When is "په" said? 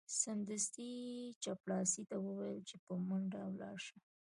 2.85-2.93